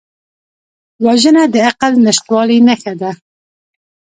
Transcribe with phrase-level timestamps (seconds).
[1.05, 3.11] وژنه د عقل نشتوالي نښه ده